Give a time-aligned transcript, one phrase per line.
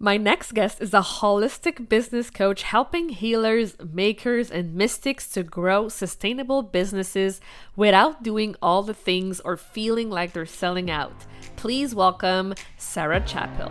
[0.00, 5.88] My next guest is a holistic business coach helping healers, makers, and mystics to grow
[5.88, 7.40] sustainable businesses
[7.74, 11.26] without doing all the things or feeling like they're selling out.
[11.56, 13.70] Please welcome Sarah Chappell.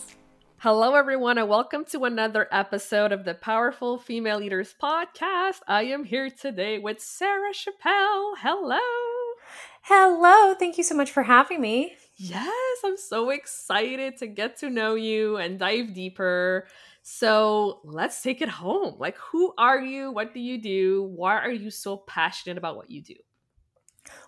[0.63, 5.61] Hello, everyone, and welcome to another episode of the Powerful Female Leaders Podcast.
[5.67, 8.35] I am here today with Sarah Chappell.
[8.37, 8.77] Hello.
[9.81, 10.53] Hello.
[10.53, 11.95] Thank you so much for having me.
[12.15, 16.67] Yes, I'm so excited to get to know you and dive deeper.
[17.01, 18.97] So let's take it home.
[18.99, 20.11] Like, who are you?
[20.11, 21.01] What do you do?
[21.15, 23.15] Why are you so passionate about what you do?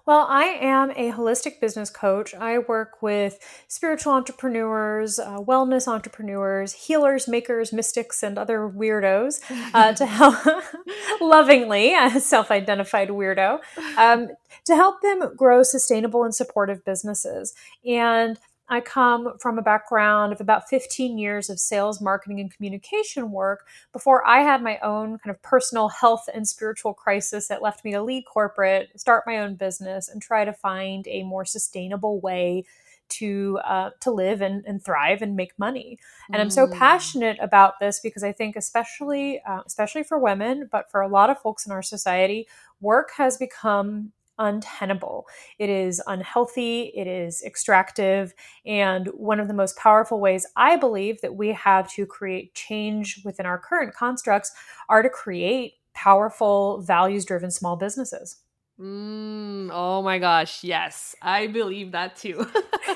[0.06, 2.36] Well, I am a holistic business coach.
[2.36, 9.40] I work with spiritual entrepreneurs, uh, wellness entrepreneurs, healers, makers, mystics, and other weirdos
[9.74, 10.36] uh, to help,
[11.22, 13.60] lovingly, a self identified weirdo,
[13.98, 14.28] um,
[14.66, 17.54] to help them grow sustainable and supportive businesses.
[17.86, 18.38] And
[18.70, 23.68] I come from a background of about 15 years of sales, marketing, and communication work
[23.92, 27.92] before I had my own kind of personal health and spiritual crisis that left me
[27.92, 32.64] to lead corporate, start my own business, and try to find a more sustainable way
[33.10, 36.00] to uh, to live and, and thrive and make money.
[36.32, 36.42] And.
[36.42, 36.74] I'm so mm.
[36.74, 41.30] passionate about this because I think, especially uh, especially for women, but for a lot
[41.30, 42.48] of folks in our society,
[42.82, 45.26] work has become untenable.
[45.60, 48.34] It is unhealthy, it is extractive,
[48.66, 53.22] and one of the most powerful ways I believe that we have to create change
[53.24, 54.52] within our current constructs
[54.90, 58.38] are to create powerful, values driven small businesses.
[58.80, 62.48] Mm, oh my gosh, yes, I believe that too.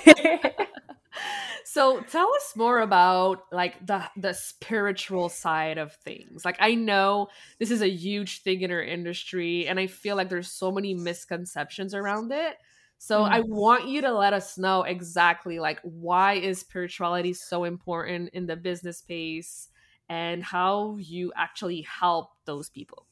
[1.65, 6.45] so tell us more about like the the spiritual side of things.
[6.45, 7.27] Like i know
[7.59, 10.93] this is a huge thing in our industry and i feel like there's so many
[10.93, 12.57] misconceptions around it.
[12.97, 13.29] So mm.
[13.29, 18.47] i want you to let us know exactly like why is spirituality so important in
[18.47, 19.69] the business space
[20.09, 23.05] and how you actually help those people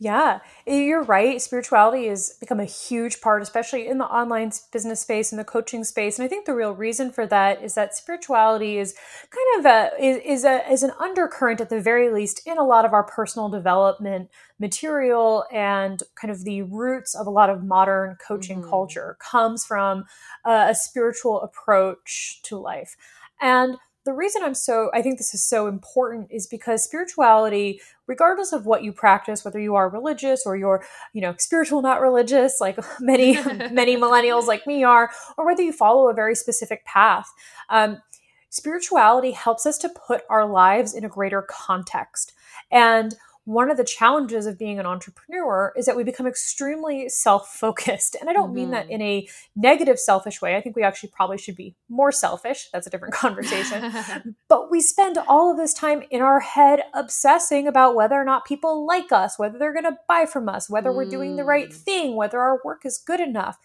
[0.00, 1.40] yeah, you're right.
[1.40, 5.84] Spirituality has become a huge part, especially in the online business space and the coaching
[5.84, 6.18] space.
[6.18, 8.94] And I think the real reason for that is that spirituality is
[9.30, 12.64] kind of a is, is a is an undercurrent at the very least in a
[12.64, 17.62] lot of our personal development material and kind of the roots of a lot of
[17.62, 18.70] modern coaching mm-hmm.
[18.70, 20.04] culture comes from
[20.44, 22.96] a, a spiritual approach to life.
[23.40, 28.52] And the reason I'm so, I think this is so important is because spirituality, regardless
[28.52, 32.60] of what you practice, whether you are religious or you're, you know, spiritual, not religious,
[32.60, 33.34] like many,
[33.72, 37.32] many millennials like me are, or whether you follow a very specific path,
[37.70, 37.98] um,
[38.50, 42.32] spirituality helps us to put our lives in a greater context.
[42.70, 43.14] And
[43.44, 48.30] one of the challenges of being an entrepreneur is that we become extremely self-focused and
[48.30, 48.54] i don't mm-hmm.
[48.54, 48.94] mean that mm-hmm.
[48.94, 52.86] in a negative selfish way i think we actually probably should be more selfish that's
[52.86, 57.94] a different conversation but we spend all of this time in our head obsessing about
[57.94, 60.96] whether or not people like us whether they're going to buy from us whether mm.
[60.96, 61.74] we're doing the right mm.
[61.74, 63.58] thing whether our work is good enough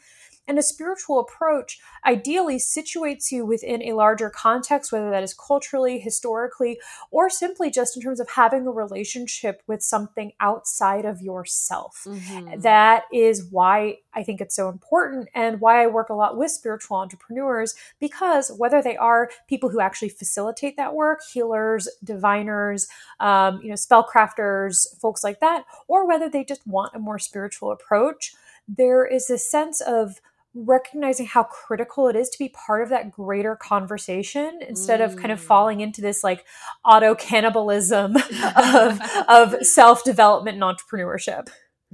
[0.50, 6.00] and a spiritual approach ideally situates you within a larger context, whether that is culturally,
[6.00, 6.80] historically,
[7.12, 12.04] or simply just in terms of having a relationship with something outside of yourself.
[12.06, 12.62] Mm-hmm.
[12.62, 16.50] That is why I think it's so important and why I work a lot with
[16.50, 22.88] spiritual entrepreneurs because whether they are people who actually facilitate that work, healers, diviners,
[23.20, 27.72] um, you know, spellcrafters, folks like that, or whether they just want a more spiritual
[27.72, 28.34] approach,
[28.68, 30.22] there is a sense of
[30.56, 35.06] recognizing how critical it is to be part of that greater conversation instead mm.
[35.06, 35.44] of kind of mm.
[35.44, 36.46] falling into this like
[36.84, 38.16] auto cannibalism
[38.56, 41.50] of of self development and entrepreneurship.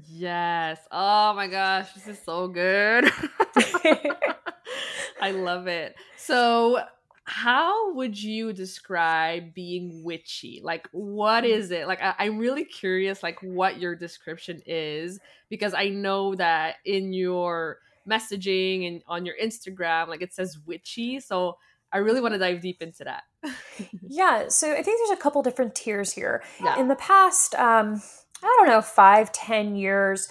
[0.07, 0.80] Yes.
[0.92, 3.10] Oh my gosh, this is so good.
[5.22, 5.96] I love it.
[6.18, 6.80] So,
[7.24, 10.62] how would you describe being witchy?
[10.63, 11.72] Like, what mm.
[11.72, 11.88] it?
[11.88, 15.19] Like, I, I'm really curious, like, what your description is,
[15.50, 17.80] because I know that in your
[18.10, 21.19] messaging and on your Instagram, like, it says witchy.
[21.19, 21.57] So
[21.92, 23.24] I really want to dive deep into that.
[24.07, 24.50] yeah.
[24.50, 26.44] So I think there's a couple different tiers here.
[26.62, 26.80] Yeah.
[26.80, 28.02] In the past, um,
[28.44, 30.28] I don't know, five, ten years,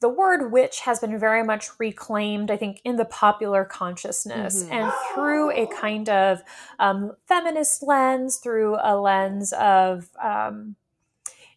[0.00, 4.72] the word witch has been very much reclaimed, I think, in the popular consciousness mm-hmm.
[4.72, 6.42] and through a kind of
[6.78, 10.76] um, feminist lens, through a lens of, um,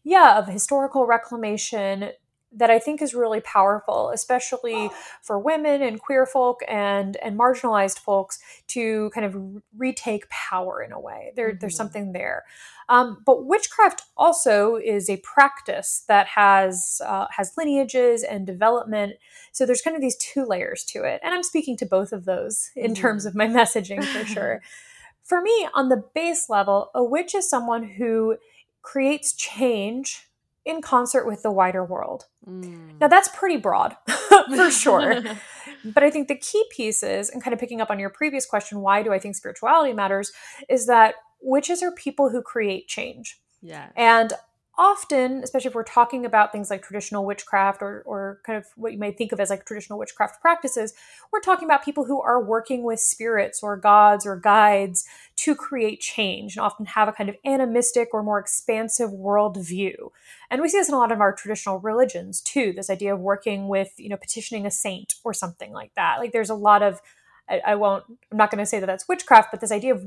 [0.04, 2.12] yeah, of historical reclamation
[2.54, 4.90] that I think is really powerful, especially
[5.22, 10.92] for women and queer folk and and marginalized folks to kind of retake power in
[10.92, 11.32] a way.
[11.36, 11.60] There, mm-hmm.
[11.60, 12.44] There's something there.
[12.90, 19.14] Um, but witchcraft also is a practice that has uh, has lineages and development.
[19.54, 22.26] So there's kind of these two layers to it, and I'm speaking to both of
[22.26, 23.02] those in mm-hmm.
[23.02, 24.62] terms of my messaging for sure.
[25.24, 28.36] for me, on the base level, a witch is someone who
[28.82, 30.28] creates change
[30.66, 32.26] in concert with the wider world.
[32.48, 33.00] Mm.
[33.00, 33.96] Now, that's pretty broad
[34.56, 35.22] for sure.
[35.86, 38.46] but I think the key piece is, and kind of picking up on your previous
[38.46, 40.32] question, why do I think spirituality matters,
[40.70, 43.40] is that witches are people who create change.
[43.62, 43.90] Yeah.
[43.96, 44.34] And
[44.78, 48.94] often, especially if we're talking about things like traditional witchcraft or, or kind of what
[48.94, 50.94] you might think of as like traditional witchcraft practices,
[51.32, 56.00] we're talking about people who are working with spirits or gods or guides to create
[56.00, 60.10] change and often have a kind of animistic or more expansive worldview.
[60.50, 63.20] And we see this in a lot of our traditional religions too, this idea of
[63.20, 66.20] working with, you know, petitioning a saint or something like that.
[66.20, 67.02] Like there's a lot of
[67.50, 68.06] I, I won't.
[68.32, 70.06] I'm not going to say that that's witchcraft, but this idea of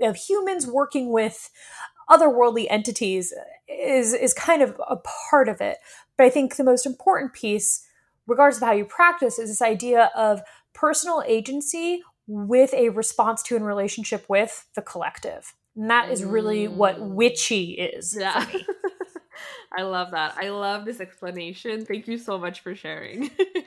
[0.00, 1.50] of humans working with
[2.10, 3.32] otherworldly entities
[3.68, 4.96] is is kind of a
[5.30, 5.78] part of it.
[6.16, 7.86] But I think the most important piece,
[8.26, 10.42] regardless of how you practice, is this idea of
[10.72, 15.54] personal agency with a response to and relationship with the collective.
[15.76, 17.08] And that is really what mm.
[17.10, 18.16] witchy is.
[18.18, 18.46] Yeah.
[19.76, 20.36] I love that.
[20.36, 21.84] I love this explanation.
[21.84, 23.30] Thank you so much for sharing.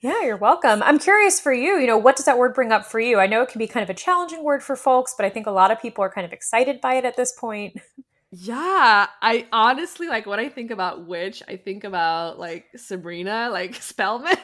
[0.00, 0.82] Yeah, you're welcome.
[0.82, 3.18] I'm curious for you, you know, what does that word bring up for you?
[3.18, 5.46] I know it can be kind of a challenging word for folks, but I think
[5.46, 7.80] a lot of people are kind of excited by it at this point.
[8.32, 13.74] Yeah, I honestly like when I think about witch, I think about like Sabrina, like
[13.80, 14.36] Spellman.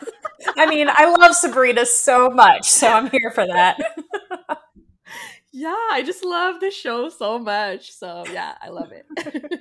[0.56, 3.78] I mean, I love Sabrina so much, so I'm here for that.
[5.52, 7.92] yeah, I just love the show so much.
[7.92, 9.60] So, yeah, I love it.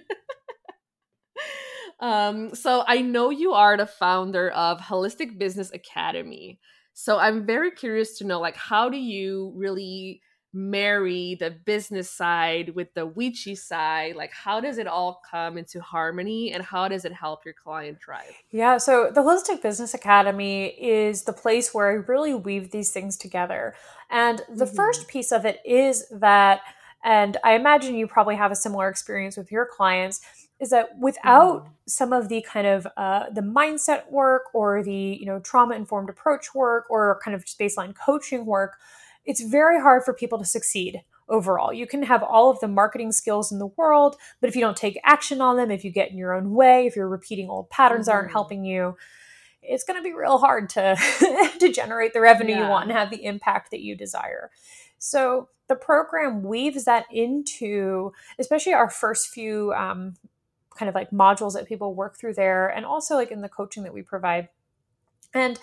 [2.01, 6.59] Um, so I know you are the founder of Holistic Business Academy.
[6.93, 10.21] So I'm very curious to know, like, how do you really
[10.53, 14.15] marry the business side with the witchy side?
[14.15, 17.99] Like, how does it all come into harmony and how does it help your client
[18.03, 18.33] thrive?
[18.49, 23.15] Yeah, so the Holistic Business Academy is the place where I really weave these things
[23.15, 23.75] together.
[24.09, 24.75] And the mm-hmm.
[24.75, 26.61] first piece of it is that,
[27.03, 30.19] and I imagine you probably have a similar experience with your clients
[30.61, 31.69] is that without mm.
[31.87, 36.09] some of the kind of uh, the mindset work or the you know trauma informed
[36.09, 38.77] approach work or kind of just baseline coaching work
[39.25, 43.11] it's very hard for people to succeed overall you can have all of the marketing
[43.11, 46.11] skills in the world but if you don't take action on them if you get
[46.11, 48.17] in your own way if you're repeating old patterns mm-hmm.
[48.17, 48.95] aren't helping you
[49.63, 50.95] it's going to be real hard to
[51.59, 52.63] to generate the revenue yeah.
[52.63, 54.51] you want and have the impact that you desire
[54.97, 60.15] so the program weaves that into especially our first few um,
[60.77, 63.83] kind of like modules that people work through there and also like in the coaching
[63.83, 64.49] that we provide.
[65.33, 65.59] And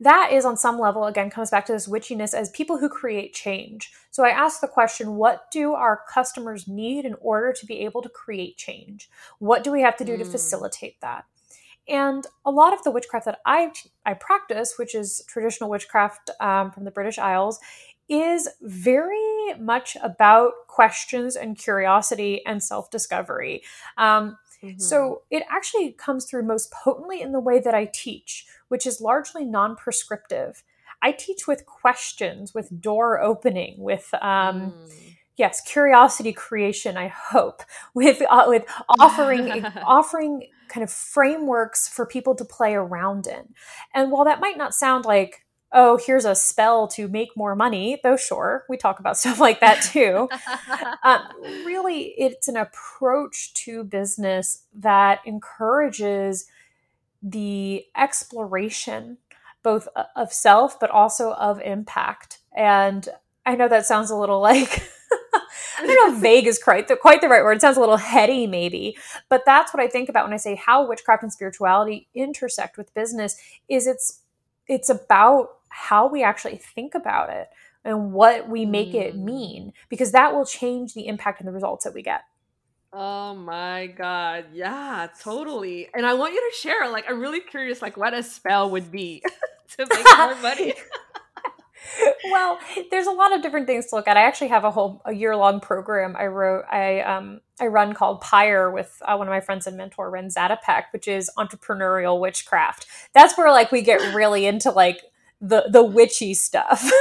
[0.00, 3.34] that is on some level again comes back to this witchiness as people who create
[3.34, 3.92] change.
[4.10, 8.02] So i ask the question what do our customers need in order to be able
[8.02, 9.10] to create change?
[9.38, 10.18] What do we have to do mm.
[10.18, 11.26] to facilitate that?
[11.86, 13.72] And a lot of the witchcraft that i
[14.06, 17.58] i practice which is traditional witchcraft um, from the british isles
[18.10, 23.62] is very much about questions and curiosity and self-discovery.
[23.96, 24.78] Um, Mm-hmm.
[24.78, 29.00] So it actually comes through most potently in the way that I teach, which is
[29.00, 30.62] largely non prescriptive.
[31.02, 34.92] I teach with questions, with door opening, with um, mm.
[35.36, 36.96] yes, curiosity creation.
[36.96, 37.62] I hope
[37.94, 38.64] with uh, with
[38.98, 43.54] offering offering kind of frameworks for people to play around in.
[43.94, 48.00] And while that might not sound like oh, here's a spell to make more money,
[48.02, 50.28] though sure, we talk about stuff like that too.
[51.04, 51.20] um,
[51.64, 56.46] really, it's an approach to business that encourages
[57.22, 59.18] the exploration
[59.62, 62.38] both of self, but also of impact.
[62.56, 63.06] And
[63.44, 64.82] I know that sounds a little like.
[65.78, 67.56] I don't know if vague is quite the, quite the right word.
[67.56, 68.96] It sounds a little heady, maybe,
[69.28, 72.92] but that's what I think about when I say how witchcraft and spirituality intersect with
[72.94, 73.36] business.
[73.68, 74.20] Is it's
[74.66, 77.48] it's about how we actually think about it.
[77.82, 79.02] and what we make mm.
[79.02, 82.22] it mean because that will change the impact and the results that we get.
[82.92, 84.46] Oh my god.
[84.52, 85.88] Yeah, totally.
[85.94, 88.90] And I want you to share like I'm really curious like what a spell would
[88.90, 89.22] be
[89.76, 90.74] to make more money.
[92.30, 92.58] well,
[92.90, 94.16] there's a lot of different things to look at.
[94.16, 97.92] I actually have a whole a year long program I wrote I um I run
[97.92, 102.18] called Pyre with uh, one of my friends and mentor Ren Zatopek, which is entrepreneurial
[102.18, 102.86] witchcraft.
[103.14, 105.02] That's where like we get really into like
[105.40, 106.82] the the witchy stuff.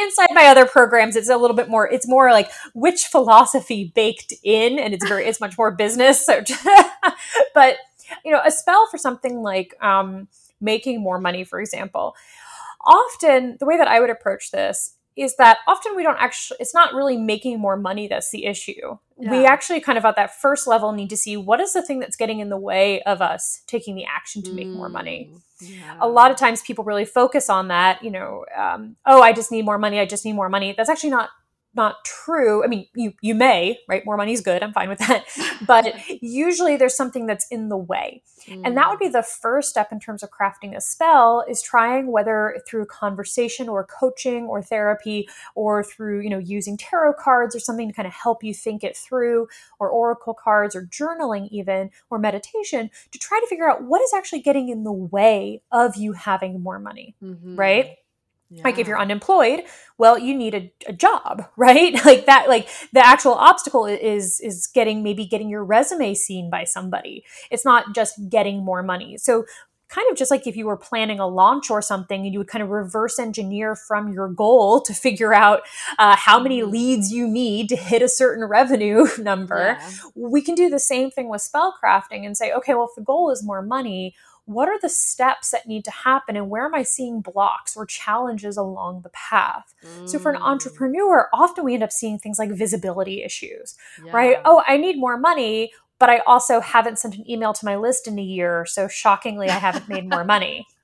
[0.00, 1.88] Inside my other programs, it's a little bit more.
[1.90, 6.24] It's more like witch philosophy baked in, and it's very it's much more business.
[6.24, 6.42] So,
[7.54, 7.76] but
[8.24, 10.28] you know, a spell for something like um,
[10.60, 12.14] making more money, for example.
[12.84, 16.74] Often, the way that I would approach this is that often we don't actually it's
[16.74, 19.30] not really making more money that's the issue yeah.
[19.30, 21.98] we actually kind of at that first level need to see what is the thing
[21.98, 24.74] that's getting in the way of us taking the action to make mm.
[24.74, 25.40] more money mm.
[25.60, 25.96] yeah.
[26.00, 29.50] a lot of times people really focus on that you know um, oh i just
[29.50, 31.30] need more money i just need more money that's actually not
[31.76, 32.64] not true.
[32.64, 34.04] I mean, you you may, right?
[34.04, 34.62] More money is good.
[34.62, 35.24] I'm fine with that.
[35.66, 38.22] But usually there's something that's in the way.
[38.46, 38.62] Mm.
[38.64, 42.12] And that would be the first step in terms of crafting a spell is trying
[42.12, 47.60] whether through conversation or coaching or therapy or through, you know, using tarot cards or
[47.60, 51.90] something to kind of help you think it through or oracle cards or journaling even
[52.10, 55.96] or meditation to try to figure out what is actually getting in the way of
[55.96, 57.56] you having more money, mm-hmm.
[57.56, 57.96] right?
[58.48, 58.62] Yeah.
[58.64, 59.64] Like if you're unemployed,
[59.98, 61.94] well, you need a, a, job, right?
[62.04, 66.64] Like that, like the actual obstacle is is getting maybe getting your resume seen by
[66.64, 67.24] somebody.
[67.50, 69.18] It's not just getting more money.
[69.18, 69.44] So
[69.88, 72.48] kind of just like if you were planning a launch or something and you would
[72.48, 75.62] kind of reverse engineer from your goal to figure out
[75.98, 76.72] uh, how many mm-hmm.
[76.72, 79.90] leads you need to hit a certain revenue number yeah.
[80.14, 83.02] we can do the same thing with spell crafting and say okay well if the
[83.02, 84.14] goal is more money
[84.46, 87.84] what are the steps that need to happen and where am I seeing blocks or
[87.84, 89.74] challenges along the path?
[89.84, 90.08] Mm.
[90.08, 90.44] So for an mm.
[90.44, 93.74] entrepreneur, often we end up seeing things like visibility issues,
[94.04, 94.12] yeah.
[94.12, 94.36] right?
[94.44, 98.06] Oh, I need more money, but I also haven't sent an email to my list
[98.06, 98.64] in a year.
[98.68, 100.66] So shockingly, I haven't made more money.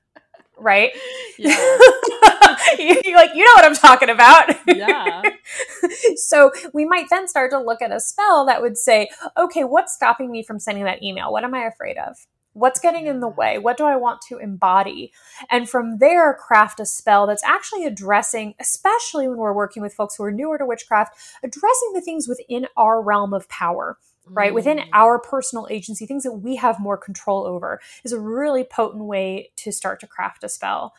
[0.55, 0.91] Right?
[1.37, 1.49] Yeah.
[2.77, 4.55] You're like, you know what I'm talking about.
[4.67, 5.23] Yeah.
[6.15, 9.93] so we might then start to look at a spell that would say, okay, what's
[9.93, 11.33] stopping me from sending that email?
[11.33, 12.15] What am I afraid of?
[12.53, 13.57] What's getting in the way?
[13.57, 15.11] What do I want to embody?
[15.49, 20.15] And from there, craft a spell that's actually addressing, especially when we're working with folks
[20.15, 24.55] who are newer to witchcraft, addressing the things within our realm of power right mm.
[24.55, 29.03] within our personal agency things that we have more control over is a really potent
[29.03, 30.93] way to start to craft a spell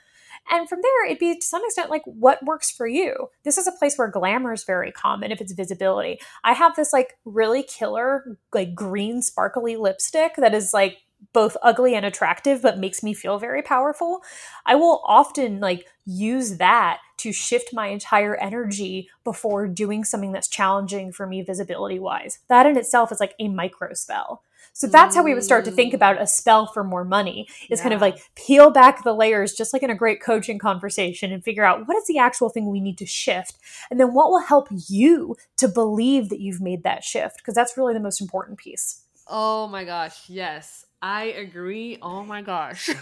[0.51, 3.67] and from there it'd be to some extent like what works for you this is
[3.67, 7.63] a place where glamour is very common if it's visibility i have this like really
[7.63, 10.99] killer like green sparkly lipstick that is like
[11.33, 14.23] both ugly and attractive but makes me feel very powerful
[14.67, 20.49] i will often like use that to shift my entire energy before doing something that's
[20.49, 24.43] challenging for me visibility wise that in itself is like a micro spell
[24.77, 25.97] so that's how we would start to think mm.
[25.97, 27.83] about a spell for more money is yeah.
[27.85, 31.45] kind of like peel back the layers just like in a great coaching conversation and
[31.45, 33.57] figure out what is the actual thing we need to shift
[33.91, 37.77] and then what will help you to believe that you've made that shift because that's
[37.77, 40.85] really the most important piece Oh my gosh, yes.
[41.05, 41.99] I agree.
[42.03, 42.91] Oh my gosh.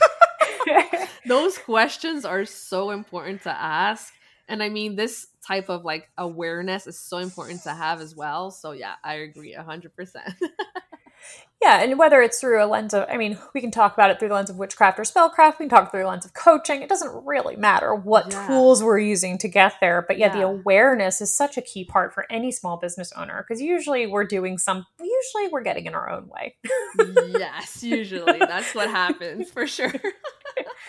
[1.27, 4.13] Those questions are so important to ask.
[4.49, 8.51] And I mean, this type of like awareness is so important to have as well.
[8.51, 10.35] So, yeah, I agree 100%.
[11.63, 14.19] Yeah, and whether it's through a lens of, I mean, we can talk about it
[14.19, 15.61] through the lens of witchcraft or spellcraft.
[15.61, 16.83] We can talk through the lens of coaching.
[16.83, 18.49] It doesn't really matter what yeah.
[18.49, 20.05] tools we're using to get there.
[20.07, 23.45] But yeah, yeah, the awareness is such a key part for any small business owner
[23.47, 26.57] because usually we're doing some, usually we're getting in our own way.
[27.39, 28.41] yes, usually.
[28.41, 29.95] That's what happens for sure.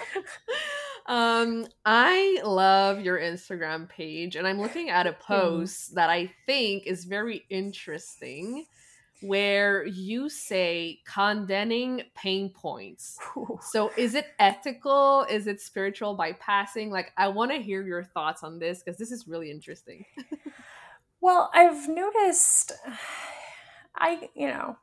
[1.06, 6.88] um, I love your Instagram page, and I'm looking at a post that I think
[6.88, 8.66] is very interesting
[9.24, 13.18] where you say condemning pain points.
[13.62, 15.26] So is it ethical?
[15.30, 16.90] Is it spiritual bypassing?
[16.90, 20.06] Like I want to hear your thoughts on this because this is really interesting.
[21.22, 22.74] well, I've noticed
[23.96, 24.76] I, you know,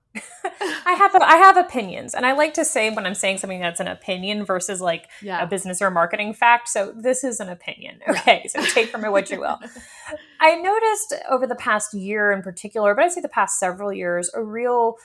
[0.61, 3.81] I have I have opinions, and I like to say when I'm saying something that's
[3.81, 5.43] an opinion versus like yeah.
[5.43, 6.69] a business or marketing fact.
[6.69, 8.47] So this is an opinion, okay?
[8.49, 9.59] so take from it what you will.
[10.41, 14.31] I noticed over the past year in particular, but I'd say the past several years,
[14.35, 14.97] a real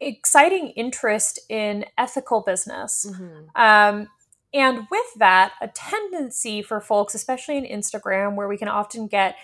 [0.00, 3.06] exciting interest in ethical business.
[3.08, 3.60] Mm-hmm.
[3.60, 4.08] Um,
[4.54, 9.36] and with that, a tendency for folks, especially in Instagram, where we can often get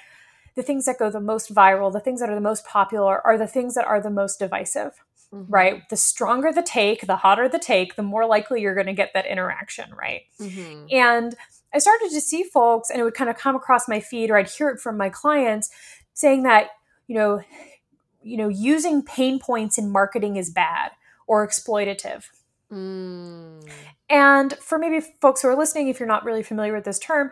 [0.58, 3.38] the things that go the most viral, the things that are the most popular, are
[3.38, 4.92] the things that are the most divisive.
[5.32, 5.52] Mm-hmm.
[5.52, 5.88] Right?
[5.88, 9.12] The stronger the take, the hotter the take, the more likely you're going to get
[9.12, 10.22] that interaction, right?
[10.40, 10.86] Mm-hmm.
[10.90, 11.36] And
[11.72, 14.38] I started to see folks, and it would kind of come across my feed, or
[14.38, 15.70] I'd hear it from my clients
[16.14, 16.70] saying that,
[17.06, 17.42] you know,
[18.22, 20.92] you know, using pain points in marketing is bad
[21.26, 22.24] or exploitative.
[22.72, 23.68] Mm.
[24.08, 27.30] And for maybe folks who are listening, if you're not really familiar with this term,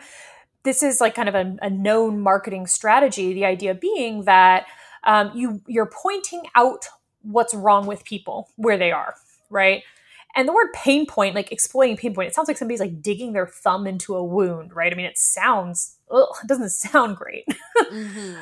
[0.66, 3.32] this is like kind of a, a known marketing strategy.
[3.32, 4.66] The idea being that
[5.04, 6.86] um, you you're pointing out
[7.22, 9.14] what's wrong with people where they are,
[9.48, 9.82] right?
[10.34, 13.32] And the word pain point, like exploiting pain point, it sounds like somebody's like digging
[13.32, 14.92] their thumb into a wound, right?
[14.92, 17.46] I mean, it sounds, ugh, it doesn't sound great.
[17.78, 18.34] mm-hmm.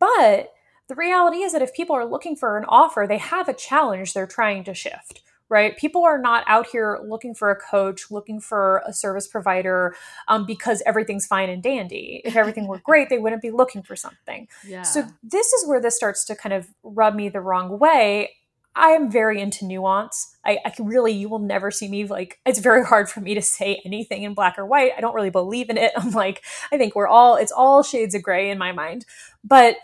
[0.00, 0.52] But
[0.88, 4.12] the reality is that if people are looking for an offer, they have a challenge
[4.12, 5.76] they're trying to shift right?
[5.76, 9.94] People are not out here looking for a coach, looking for a service provider
[10.28, 12.22] um, because everything's fine and dandy.
[12.24, 14.48] If everything were great, they wouldn't be looking for something.
[14.66, 14.82] Yeah.
[14.82, 18.30] So, this is where this starts to kind of rub me the wrong way.
[18.76, 20.36] I am very into nuance.
[20.44, 23.42] I, I really, you will never see me like, it's very hard for me to
[23.42, 24.92] say anything in black or white.
[24.96, 25.92] I don't really believe in it.
[25.96, 26.42] I'm like,
[26.72, 29.06] I think we're all, it's all shades of gray in my mind.
[29.42, 29.76] But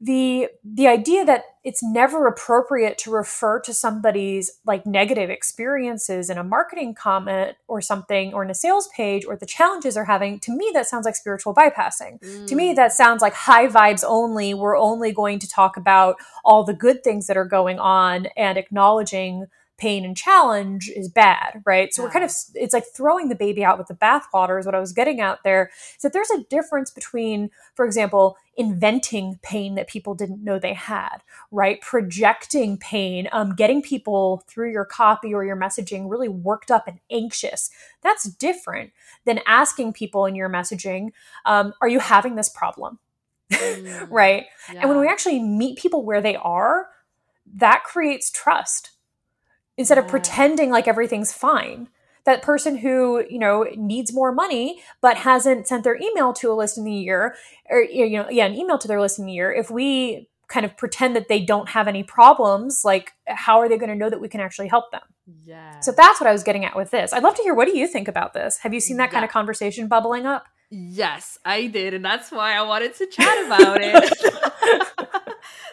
[0.00, 6.38] the the idea that it's never appropriate to refer to somebody's like negative experiences in
[6.38, 10.38] a marketing comment or something or in a sales page or the challenges they're having
[10.38, 12.46] to me that sounds like spiritual bypassing mm.
[12.46, 12.76] to me mm.
[12.76, 16.14] that sounds like high vibes only we're only going to talk about
[16.44, 19.48] all the good things that are going on and acknowledging
[19.78, 21.94] pain and challenge is bad, right?
[21.94, 22.06] So yeah.
[22.08, 24.80] we're kind of, it's like throwing the baby out with the bathwater is what I
[24.80, 25.70] was getting out there.
[25.96, 30.74] Is that there's a difference between, for example, inventing pain that people didn't know they
[30.74, 31.18] had,
[31.52, 31.80] right?
[31.80, 36.98] Projecting pain, um, getting people through your copy or your messaging really worked up and
[37.10, 37.70] anxious.
[38.02, 38.90] That's different
[39.24, 41.12] than asking people in your messaging,
[41.46, 42.98] um, are you having this problem?
[43.52, 44.08] Mm.
[44.10, 44.46] right?
[44.72, 44.80] Yeah.
[44.80, 46.88] And when we actually meet people where they are,
[47.54, 48.90] that creates trust
[49.78, 51.88] instead of pretending like everything's fine.
[52.24, 56.54] That person who you know needs more money but hasn't sent their email to a
[56.54, 57.36] list in the year
[57.70, 60.66] or you know yeah an email to their list in the year if we kind
[60.66, 64.10] of pretend that they don't have any problems like how are they going to know
[64.10, 65.00] that we can actually help them?
[65.42, 67.14] Yeah so that's what i was getting at with this.
[67.14, 68.58] I'd love to hear what do you think about this?
[68.58, 69.12] Have you seen that yeah.
[69.12, 70.44] kind of conversation bubbling up?
[70.70, 74.12] Yes i did and that's why i wanted to chat about it.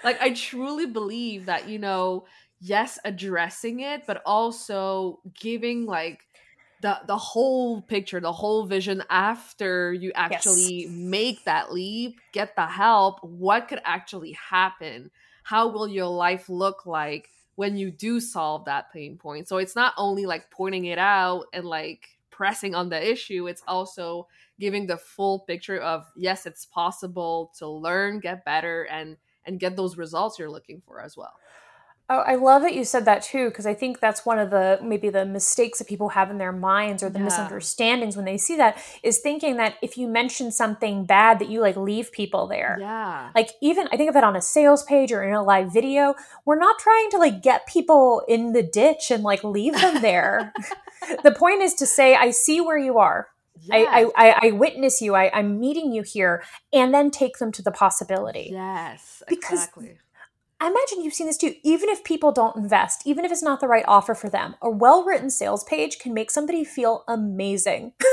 [0.05, 2.25] Like i truly believe that you know
[2.67, 6.21] yes addressing it but also giving like
[6.81, 10.89] the the whole picture the whole vision after you actually yes.
[10.91, 15.09] make that leap get the help what could actually happen?
[15.43, 19.47] How will your life look like when you do solve that pain point?
[19.47, 23.63] So it's not only like pointing it out and like pressing on the issue it's
[23.65, 24.27] also
[24.59, 29.77] giving the full picture of yes it's possible to learn get better and and get
[29.77, 31.31] those results you're looking for as well
[32.07, 34.79] Oh, I love that you said that too, because I think that's one of the
[34.83, 37.25] maybe the mistakes that people have in their minds or the yeah.
[37.25, 41.61] misunderstandings when they see that is thinking that if you mention something bad that you
[41.61, 42.77] like leave people there.
[42.79, 43.31] Yeah.
[43.33, 46.13] Like even I think of it on a sales page or in a live video.
[46.45, 50.53] We're not trying to like get people in the ditch and like leave them there.
[51.23, 53.29] the point is to say, I see where you are.
[53.71, 55.15] I, I, I witness you.
[55.15, 58.49] I, I'm meeting you here, and then take them to the possibility.
[58.51, 59.97] Yes, because exactly.
[60.59, 61.53] I imagine you've seen this too.
[61.63, 64.69] Even if people don't invest, even if it's not the right offer for them, a
[64.69, 67.93] well written sales page can make somebody feel amazing.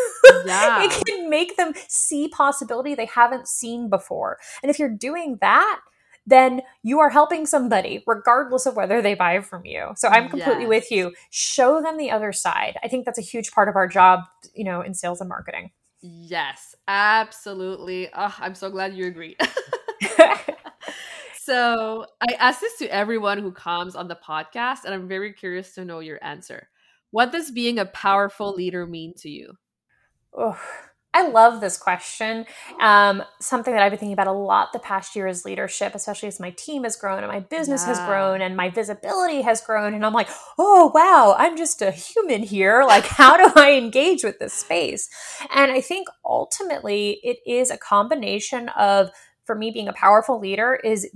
[0.44, 0.82] Yeah.
[0.84, 4.38] it can make them see possibility they haven't seen before.
[4.62, 5.80] And if you're doing that,
[6.26, 9.92] then you are helping somebody regardless of whether they buy from you.
[9.96, 10.68] So I'm completely yes.
[10.68, 11.12] with you.
[11.30, 12.76] Show them the other side.
[12.82, 14.20] I think that's a huge part of our job,
[14.54, 15.70] you know, in sales and marketing.
[16.00, 18.08] Yes, absolutely.
[18.14, 19.36] Oh, I'm so glad you agree.
[21.44, 25.74] So I ask this to everyone who comes on the podcast, and I'm very curious
[25.74, 26.68] to know your answer.
[27.10, 29.54] What does being a powerful leader mean to you?
[30.32, 30.56] Oh,
[31.12, 32.46] I love this question.
[32.80, 36.28] Um, something that I've been thinking about a lot the past year is leadership, especially
[36.28, 37.88] as my team has grown and my business yeah.
[37.88, 39.94] has grown and my visibility has grown.
[39.94, 40.28] And I'm like,
[40.60, 42.84] oh, wow, I'm just a human here.
[42.84, 45.10] Like, how do I engage with this space?
[45.52, 49.10] And I think ultimately it is a combination of,
[49.44, 51.10] for me, being a powerful leader is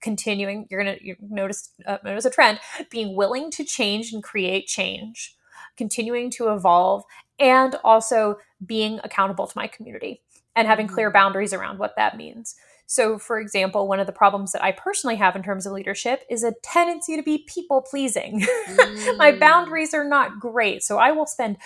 [0.00, 2.58] continuing you're going to notice uh, notice a trend
[2.90, 5.36] being willing to change and create change
[5.76, 7.02] continuing to evolve
[7.38, 10.22] and also being accountable to my community
[10.56, 11.14] and having clear mm-hmm.
[11.14, 12.54] boundaries around what that means
[12.86, 16.24] so for example one of the problems that i personally have in terms of leadership
[16.28, 19.16] is a tendency to be people pleasing mm.
[19.18, 21.56] my boundaries are not great so i will spend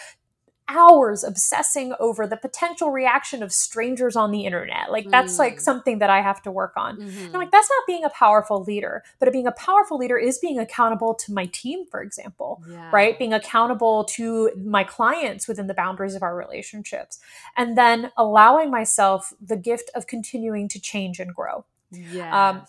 [0.69, 4.91] hours obsessing over the potential reaction of strangers on the internet.
[4.91, 5.41] Like that's mm.
[5.41, 6.99] like something that I have to work on.
[6.99, 7.27] Mm-hmm.
[7.27, 9.03] I'm like, that's not being a powerful leader.
[9.19, 12.91] But being a powerful leader is being accountable to my team, for example, yeah.
[12.93, 13.19] right?
[13.19, 17.19] Being accountable to my clients within the boundaries of our relationships.
[17.57, 21.65] And then allowing myself the gift of continuing to change and grow.
[21.91, 22.33] Yes.
[22.33, 22.63] Um,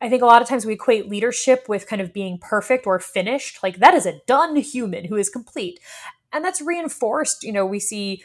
[0.00, 2.98] I think a lot of times we equate leadership with kind of being perfect or
[2.98, 3.62] finished.
[3.62, 5.80] Like that is a done human who is complete.
[6.32, 7.42] And that's reinforced.
[7.42, 8.24] You know, we see,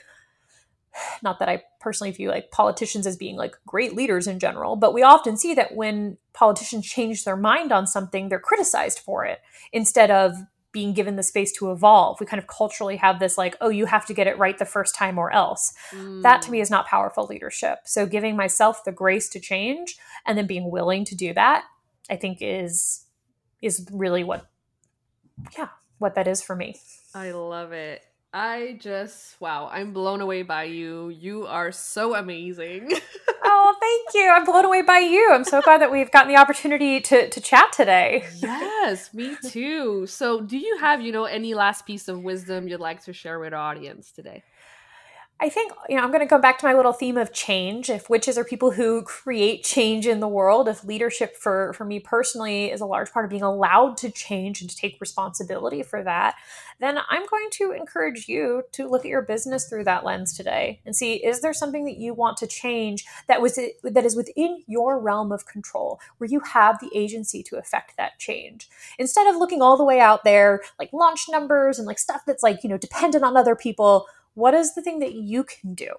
[1.23, 4.93] not that I personally view like politicians as being like great leaders in general, but
[4.93, 9.39] we often see that when politicians change their mind on something, they're criticized for it
[9.71, 10.35] instead of
[10.71, 12.19] being given the space to evolve.
[12.19, 14.65] We kind of culturally have this like, oh, you have to get it right the
[14.65, 15.73] first time or else.
[15.91, 16.21] Mm.
[16.21, 17.79] That to me is not powerful leadership.
[17.85, 21.65] So giving myself the grace to change and then being willing to do that,
[22.09, 23.05] I think is
[23.61, 24.47] is really what
[25.57, 26.79] yeah, what that is for me.
[27.13, 28.03] I love it.
[28.33, 31.09] I just wow, I'm blown away by you.
[31.09, 32.89] You are so amazing.
[33.43, 34.31] oh, thank you.
[34.31, 35.29] I'm blown away by you.
[35.33, 38.25] I'm so glad that we've gotten the opportunity to to chat today.
[38.41, 40.07] yes, me too.
[40.07, 43.37] So, do you have, you know, any last piece of wisdom you'd like to share
[43.39, 44.43] with our audience today?
[45.43, 47.89] I think, you know, I'm going to go back to my little theme of change.
[47.89, 51.99] If witches are people who create change in the world, if leadership for, for me
[51.99, 56.03] personally is a large part of being allowed to change and to take responsibility for
[56.03, 56.35] that,
[56.79, 60.79] then I'm going to encourage you to look at your business through that lens today
[60.85, 64.63] and see is there something that you want to change that was that is within
[64.67, 68.69] your realm of control where you have the agency to affect that change.
[68.97, 72.43] Instead of looking all the way out there like launch numbers and like stuff that's
[72.43, 75.89] like, you know, dependent on other people, what is the thing that you can do?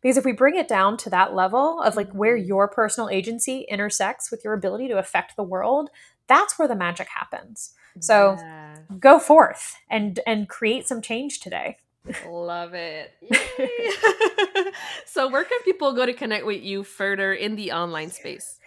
[0.00, 2.46] Because if we bring it down to that level of like where mm-hmm.
[2.46, 5.90] your personal agency intersects with your ability to affect the world,
[6.26, 7.74] that's where the magic happens.
[8.00, 8.76] So yeah.
[8.98, 11.78] go forth and and create some change today.
[12.26, 13.12] Love it.
[15.06, 18.58] so where can people go to connect with you further in the online space?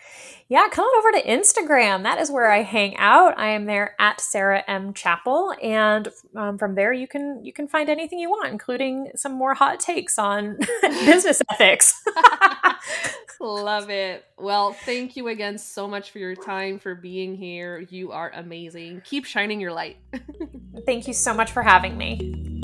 [0.49, 2.03] yeah, come on over to Instagram.
[2.03, 3.37] That is where I hang out.
[3.37, 7.67] I am there at Sarah M Chappell, and um, from there you can you can
[7.67, 12.01] find anything you want, including some more hot takes on business ethics.
[13.39, 14.25] Love it.
[14.37, 17.85] Well, thank you again so much for your time, for being here.
[17.89, 19.01] You are amazing.
[19.03, 19.97] Keep shining your light.
[20.85, 22.63] thank you so much for having me.